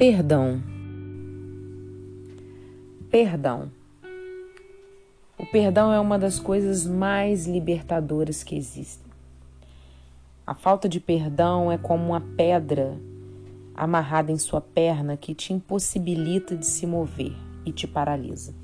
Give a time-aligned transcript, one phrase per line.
[0.00, 0.62] Perdão.
[3.10, 3.70] Perdão.
[5.36, 9.12] O perdão é uma das coisas mais libertadoras que existem.
[10.46, 12.98] A falta de perdão é como uma pedra
[13.74, 17.36] amarrada em sua perna que te impossibilita de se mover
[17.66, 18.54] e te paralisa.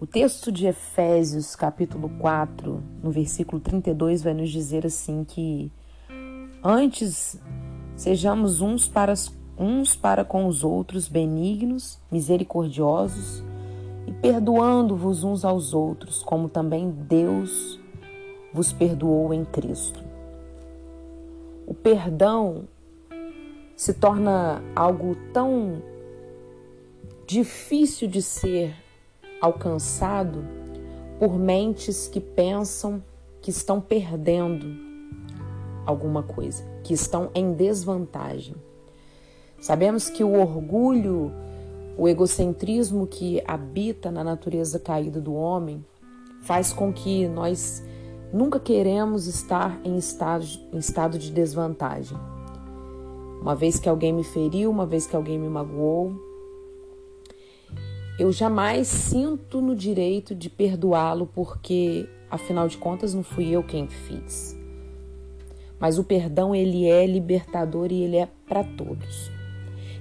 [0.00, 5.70] O texto de Efésios, capítulo 4, no versículo 32, vai nos dizer assim que
[6.60, 7.40] antes
[7.98, 9.12] sejamos uns para,
[9.58, 13.42] uns para com os outros benignos, misericordiosos
[14.06, 17.78] e perdoando-vos uns aos outros, como também Deus
[18.54, 20.00] vos perdoou em Cristo.
[21.66, 22.68] O perdão
[23.74, 25.82] se torna algo tão
[27.26, 28.76] difícil de ser
[29.40, 30.44] alcançado
[31.18, 33.02] por mentes que pensam
[33.42, 34.87] que estão perdendo
[35.88, 38.54] alguma coisa, que estão em desvantagem.
[39.58, 41.32] Sabemos que o orgulho,
[41.96, 45.82] o egocentrismo que habita na natureza caída do homem
[46.42, 47.82] faz com que nós
[48.32, 52.18] nunca queremos estar em estado, em estado de desvantagem.
[53.40, 56.12] Uma vez que alguém me feriu, uma vez que alguém me magoou,
[58.18, 63.88] eu jamais sinto no direito de perdoá-lo porque, afinal de contas, não fui eu quem
[63.88, 64.57] fiz.
[65.78, 69.30] Mas o perdão ele é libertador e ele é para todos.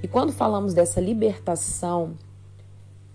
[0.02, 2.16] E quando falamos dessa libertação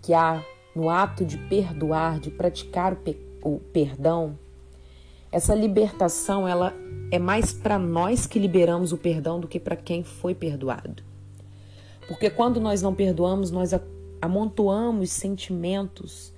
[0.01, 0.43] que há
[0.75, 4.37] no ato de perdoar, de praticar o, pe o perdão,
[5.31, 6.73] essa libertação ela
[7.11, 11.03] é mais para nós que liberamos o perdão do que para quem foi perdoado.
[12.07, 13.71] Porque quando nós não perdoamos, nós
[14.21, 16.33] amontoamos sentimentos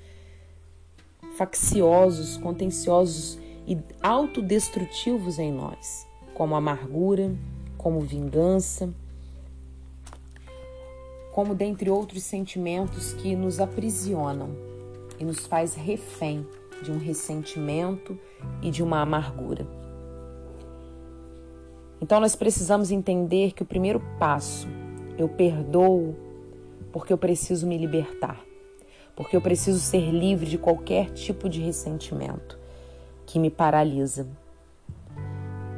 [1.38, 3.38] facciosos, contenciosos
[3.68, 7.34] e autodestrutivos em nós, como amargura,
[7.78, 8.94] como vingança,
[11.32, 14.50] como dentre outros sentimentos que nos aprisionam
[15.20, 16.46] e nos faz refém
[16.84, 18.20] de um ressentimento
[18.62, 19.66] e de uma amargura.
[22.02, 24.68] Então nós precisamos entender que o primeiro passo,
[25.18, 26.16] eu perdoo
[26.92, 28.40] porque eu preciso me libertar,
[29.16, 32.60] porque eu preciso ser livre de qualquer tipo de ressentimento
[33.26, 34.28] que me paralisa,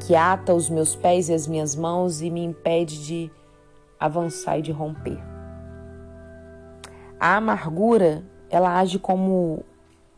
[0.08, 3.32] que ata os meus pés e as minhas mãos e me impede de
[4.00, 5.22] avançar e de romper.
[7.20, 9.66] A amargura, ela age como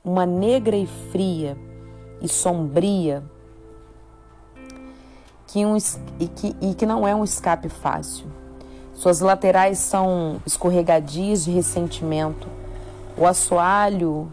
[0.03, 1.57] uma negra e fria
[2.21, 3.23] e sombria
[5.47, 5.75] que um,
[6.19, 8.27] e, que, e que não é um escape fácil.
[8.93, 12.47] Suas laterais são escorregadias de ressentimento,
[13.17, 14.31] o assoalho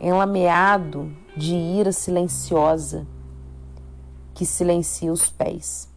[0.00, 3.06] enlameado de ira silenciosa
[4.36, 5.88] que silencia os pés.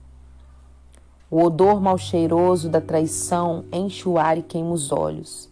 [1.29, 5.49] O odor mal cheiroso da traição enche o ar e queima os olhos.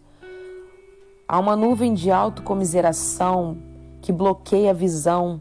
[1.28, 3.58] Há uma nuvem de autocomiseração
[4.00, 5.38] que bloqueia a visão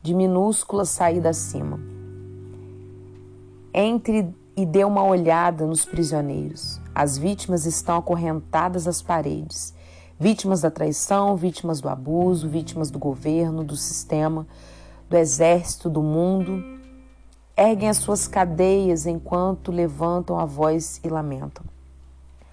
[0.00, 1.80] de minúscula saída acima.
[3.74, 6.80] Entre e dê uma olhada nos prisioneiros.
[6.94, 9.74] As vítimas estão acorrentadas às paredes.
[10.20, 14.46] Vítimas da traição, vítimas do abuso, vítimas do governo, do sistema,
[15.08, 16.62] do exército, do mundo.
[17.56, 21.64] Erguem as suas cadeias enquanto levantam a voz e lamentam.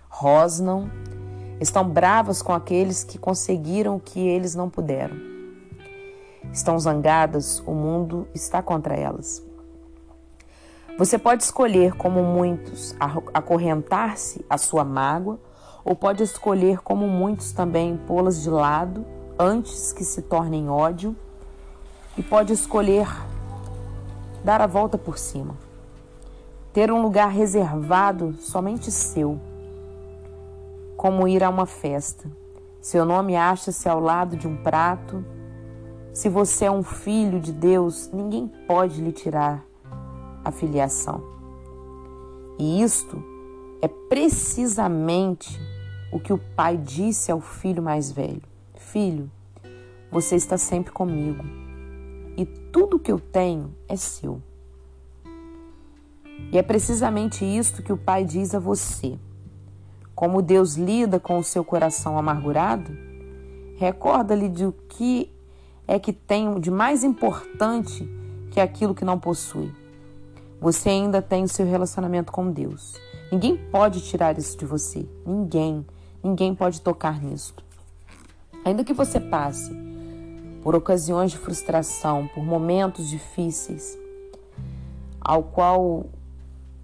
[0.10, 0.90] Rosnam,
[1.60, 5.16] estão bravas com aqueles que conseguiram o que eles não puderam.
[6.52, 9.44] Estão zangadas, o mundo está contra elas.
[10.98, 12.96] Você pode escolher, como muitos,
[13.34, 15.38] acorrentar-se à sua mágoa,
[15.84, 19.06] ou pode escolher, como muitos também, pô-las de lado
[19.38, 21.16] antes que se tornem ódio,
[22.18, 23.08] e pode escolher
[24.44, 25.56] dar a volta por cima,
[26.72, 29.40] ter um lugar reservado somente seu,
[30.96, 32.30] como ir a uma festa.
[32.80, 35.26] Seu nome acha-se ao lado de um prato.
[36.14, 39.66] Se você é um filho de Deus, ninguém pode lhe tirar
[40.44, 41.24] a filiação.
[42.60, 43.22] E isto
[43.82, 45.60] é precisamente
[46.14, 48.44] o que o pai disse ao filho mais velho:
[48.76, 49.30] Filho,
[50.12, 51.65] você está sempre comigo
[52.38, 54.42] e tudo que eu tenho é seu.
[56.52, 59.18] E é precisamente isto que o pai diz a você.
[60.14, 62.92] Como Deus lida com o seu coração amargurado,
[63.78, 65.32] recorda-lhe de o que
[65.88, 68.08] é que tem de mais importante
[68.52, 69.72] que aquilo que não possui.
[70.60, 72.96] Você ainda tem o seu relacionamento com Deus.
[73.32, 75.06] Ninguém pode tirar isso de você.
[75.26, 75.86] Ninguém.
[76.24, 77.54] Ninguém pode tocar nisso.
[78.64, 79.85] Ainda que você passe
[80.66, 83.96] por ocasiões de frustração, por momentos difíceis,
[85.22, 86.08] ao qual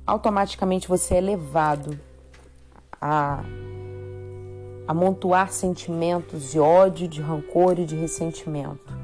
[0.05, 1.99] automaticamente você é levado
[3.01, 3.43] a
[4.87, 8.95] amontoar sentimentos de ódio, de rancor e de ressentimento.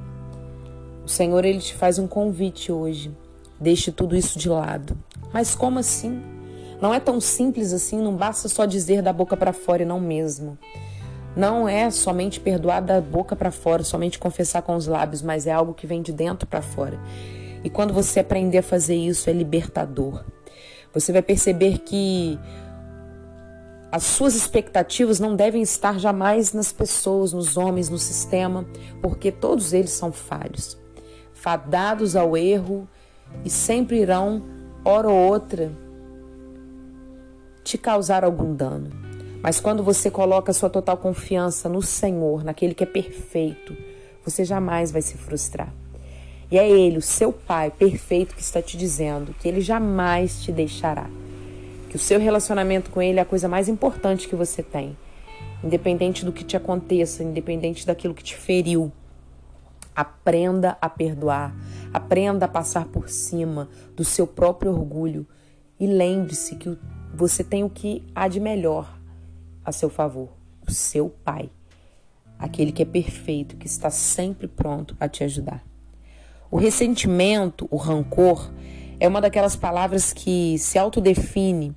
[1.04, 3.12] O Senhor ele te faz um convite hoje.
[3.60, 4.96] Deixe tudo isso de lado.
[5.34, 6.22] Mas como assim?
[6.80, 10.56] Não é tão simples assim, não basta só dizer da boca para fora não mesmo.
[11.38, 15.52] Não é somente perdoar da boca para fora, somente confessar com os lábios, mas é
[15.52, 17.00] algo que vem de dentro para fora.
[17.64, 20.26] E quando você aprender a fazer isso, é libertador.
[20.92, 22.40] Você vai perceber que
[23.92, 28.66] as suas expectativas não devem estar jamais nas pessoas, nos homens, no sistema,
[29.00, 30.76] porque todos eles são falhos,
[31.34, 32.90] fadados ao erro
[33.46, 34.44] e sempre irão,
[34.84, 35.72] hora ou outra,
[37.64, 39.07] te causar algum dano.
[39.42, 43.76] Mas quando você coloca sua total confiança no Senhor, naquele que é perfeito,
[44.24, 45.72] você jamais vai se frustrar.
[46.50, 50.52] E é Ele, o seu Pai perfeito, que está te dizendo que Ele jamais te
[50.52, 51.10] deixará.
[51.90, 54.98] Que o seu relacionamento com Ele é a coisa mais importante que você tem.
[55.64, 58.92] Independente do que te aconteça, independente daquilo que te feriu.
[59.96, 61.56] Aprenda a perdoar,
[61.94, 65.26] aprenda a passar por cima do seu próprio orgulho
[65.80, 66.78] e lembre-se que
[67.14, 68.97] você tem o que há de melhor
[69.68, 70.30] a seu favor,
[70.66, 71.50] o seu Pai,
[72.40, 75.62] aquele que é perfeito, que está sempre pronto a te ajudar.
[76.50, 78.50] O ressentimento, o rancor,
[78.98, 81.76] é uma daquelas palavras que se autodefine.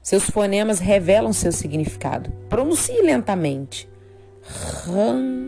[0.00, 2.30] Seus fonemas revelam seu significado.
[2.48, 3.88] Pronuncie lentamente.
[4.86, 5.44] Rancor.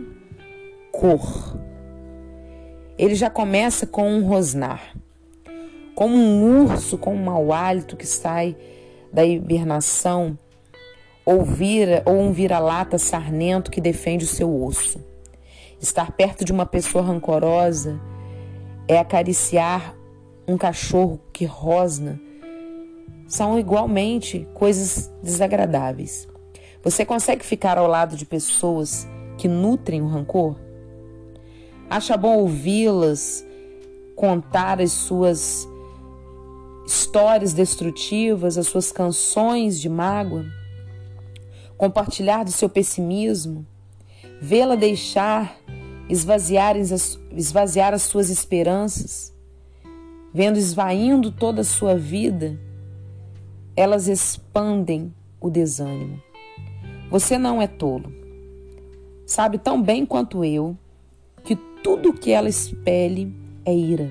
[2.99, 4.97] Ele já começa com um rosnar.
[5.95, 8.57] Como um urso com um mau hálito que sai
[9.13, 10.37] da hibernação
[11.25, 15.01] ou, vira, ou um vira-lata sarnento que defende o seu osso.
[15.81, 18.01] Estar perto de uma pessoa rancorosa
[18.87, 19.97] é acariciar
[20.47, 22.21] um cachorro que rosna.
[23.27, 26.29] São igualmente coisas desagradáveis.
[26.83, 30.57] Você consegue ficar ao lado de pessoas que nutrem o rancor?
[31.89, 33.45] Acha bom ouvi-las
[34.15, 35.67] contar as suas
[36.87, 40.45] histórias destrutivas, as suas canções de mágoa?
[41.85, 43.67] Compartilhar do seu pessimismo,
[44.41, 45.59] vê-la deixar
[46.09, 49.35] esvaziar as, esvaziar as suas esperanças,
[50.33, 52.59] vendo esvaindo toda a sua vida,
[53.77, 56.23] elas expandem o desânimo.
[57.11, 58.11] Você não é tolo.
[59.27, 60.77] Sabe tão bem quanto eu
[61.45, 63.35] que tudo que ela expele
[63.65, 64.11] é ira.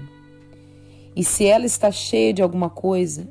[1.16, 3.28] E se ela está cheia de alguma coisa,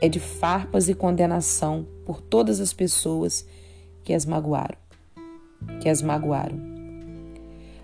[0.00, 3.46] é de farpas e condenação por todas as pessoas
[4.08, 4.78] que as magoaram,
[5.82, 6.58] que as magoaram.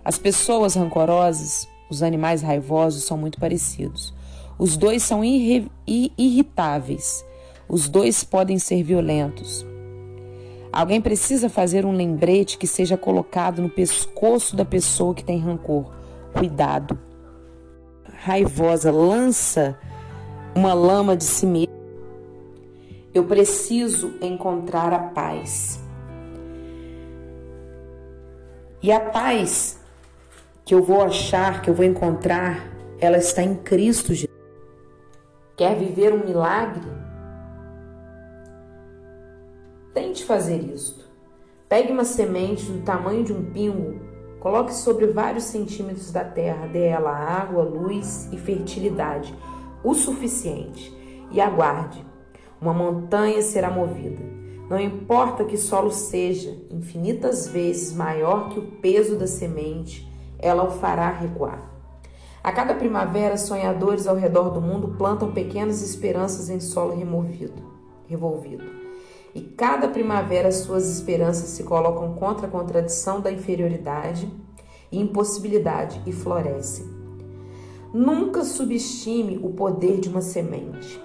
[0.03, 4.15] As pessoas rancorosas, os animais raivosos são muito parecidos.
[4.59, 7.23] Os dois são irritáveis.
[7.69, 9.67] Os dois podem ser violentos.
[10.73, 15.93] Alguém precisa fazer um lembrete que seja colocado no pescoço da pessoa que tem rancor.
[16.33, 16.99] Cuidado.
[18.15, 19.79] Raivosa lança
[20.57, 21.75] uma lama de si mesmo.
[23.13, 25.84] Eu preciso encontrar a paz.
[28.85, 29.81] E a paz
[30.63, 32.69] que eu vou achar, que eu vou encontrar,
[33.01, 34.39] ela está em Cristo Jesus.
[35.57, 36.85] Quer viver um milagre?
[39.95, 41.03] Tente fazer isto.
[41.67, 43.99] Pegue uma semente do tamanho de um pingo,
[44.39, 49.35] coloque sobre vários centímetros da terra, dê ela água, luz e fertilidade,
[49.83, 50.95] o suficiente,
[51.31, 52.05] e aguarde.
[52.61, 59.17] Uma montanha será movida não importa que solo seja infinitas vezes maior que o peso
[59.17, 61.71] da semente, ela o fará recuar.
[62.43, 67.63] A cada primavera, sonhadores ao redor do mundo plantam pequenas esperanças em solo removido,
[68.07, 68.65] revolvido.
[69.35, 74.31] E cada primavera suas esperanças se colocam contra a contradição da inferioridade
[74.93, 76.87] e impossibilidade e florescem.
[77.93, 81.01] Nunca subestime o poder de uma semente.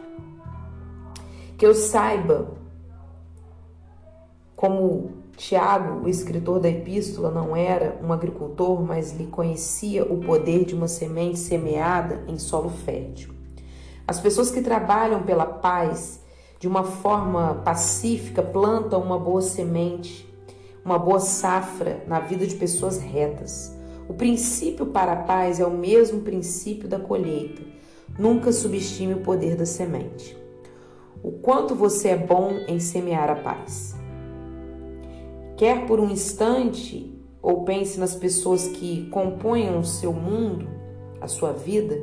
[1.57, 2.58] Que eu saiba,
[4.59, 10.65] como Tiago, o escritor da epístola, não era um agricultor, mas lhe conhecia o poder
[10.65, 13.33] de uma semente semeada em solo fértil.
[14.05, 16.21] As pessoas que trabalham pela paz
[16.59, 20.27] de uma forma pacífica plantam uma boa semente,
[20.83, 23.73] uma boa safra na vida de pessoas retas.
[24.09, 27.61] O princípio para a paz é o mesmo princípio da colheita.
[28.19, 30.37] Nunca subestime o poder da semente.
[31.23, 33.98] O quanto você é bom em semear a paz
[35.59, 40.65] quer por um instante ou pense nas pessoas que compõem o seu mundo,
[41.19, 42.01] a sua vida,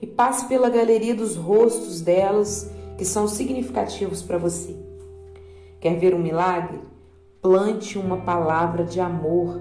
[0.00, 4.74] e passe pela galeria dos rostos delas que são significativos para você.
[5.78, 6.80] Quer ver um milagre?
[7.42, 9.60] Plante uma palavra de amor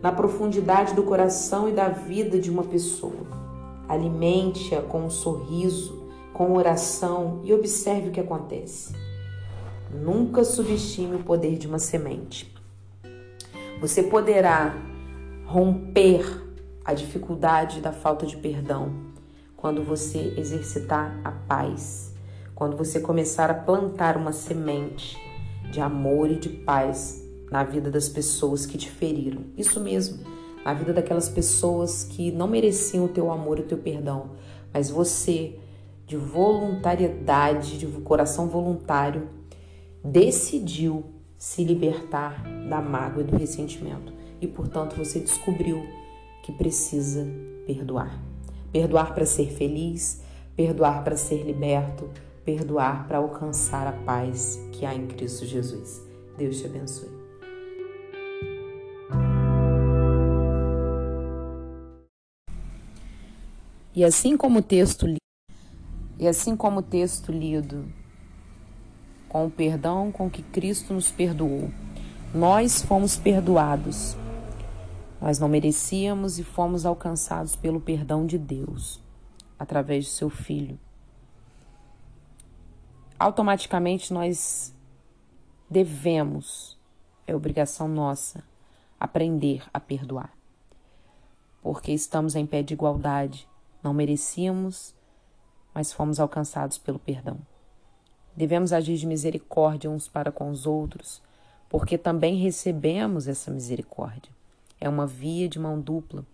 [0.00, 3.26] na profundidade do coração e da vida de uma pessoa.
[3.86, 8.94] Alimente-a com um sorriso, com oração e observe o que acontece.
[9.92, 12.53] Nunca subestime o poder de uma semente.
[13.80, 14.74] Você poderá
[15.44, 16.42] romper
[16.84, 18.92] a dificuldade da falta de perdão
[19.56, 22.14] quando você exercitar a paz,
[22.54, 25.16] quando você começar a plantar uma semente
[25.70, 29.44] de amor e de paz na vida das pessoas que te feriram.
[29.56, 30.24] Isso mesmo,
[30.64, 34.30] na vida daquelas pessoas que não mereciam o teu amor e o teu perdão,
[34.72, 35.58] mas você,
[36.06, 39.28] de voluntariedade, de coração voluntário,
[40.02, 41.13] decidiu
[41.44, 44.14] se libertar da mágoa e do ressentimento.
[44.40, 45.86] E, portanto, você descobriu
[46.42, 47.26] que precisa
[47.66, 48.18] perdoar.
[48.72, 50.22] Perdoar para ser feliz,
[50.56, 52.08] perdoar para ser liberto,
[52.46, 56.02] perdoar para alcançar a paz que há em Cristo Jesus.
[56.38, 57.10] Deus te abençoe.
[63.94, 65.06] E assim como o texto
[66.18, 67.84] e assim como o texto lido
[69.34, 71.68] com o perdão com que Cristo nos perdoou,
[72.32, 74.16] nós fomos perdoados.
[75.20, 79.00] Nós não merecíamos e fomos alcançados pelo perdão de Deus
[79.58, 80.78] através de seu filho
[83.24, 84.74] automaticamente nós
[85.70, 86.78] devemos,
[87.26, 88.44] é obrigação nossa,
[89.00, 90.30] aprender a perdoar.
[91.62, 93.48] Porque estamos em pé de igualdade,
[93.82, 94.94] não merecíamos,
[95.72, 97.38] mas fomos alcançados pelo perdão.
[98.36, 101.22] Devemos agir de misericórdia uns para com os outros,
[101.68, 104.32] porque também recebemos essa misericórdia.
[104.80, 106.26] É uma via de mão dupla,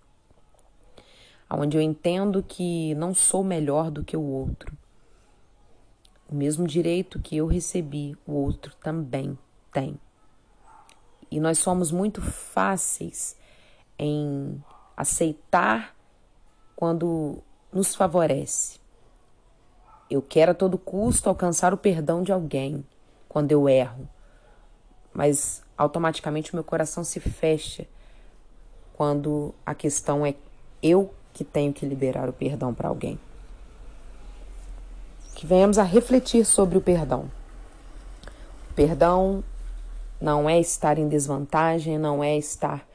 [1.50, 4.76] onde eu entendo que não sou melhor do que o outro,
[6.30, 9.36] o mesmo direito que eu recebi, o outro também
[9.72, 9.98] tem.
[11.30, 13.36] E nós somos muito fáceis
[13.98, 14.62] em
[14.96, 15.94] aceitar
[16.74, 17.42] quando
[17.72, 18.79] nos favorece.
[20.10, 22.84] Eu quero a todo custo alcançar o perdão de alguém
[23.28, 24.08] quando eu erro,
[25.14, 27.86] mas automaticamente meu coração se fecha
[28.92, 30.34] quando a questão é
[30.82, 33.18] eu que tenho que liberar o perdão para alguém
[35.40, 37.30] que venhamos a refletir sobre o perdão.
[38.70, 39.42] O perdão
[40.20, 42.86] não é estar em desvantagem, não é estar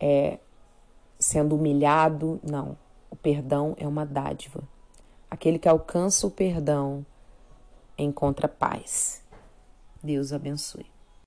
[0.00, 0.40] é,
[1.16, 2.76] sendo humilhado, não.
[3.12, 4.60] O perdão é uma dádiva.
[5.34, 7.04] Aquele que alcança o perdão
[7.98, 9.20] encontra paz.
[10.00, 10.86] Deus abençoe.